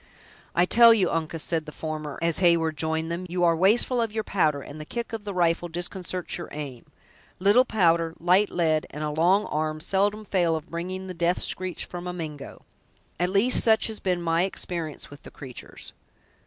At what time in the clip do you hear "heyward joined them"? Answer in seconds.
2.39-3.27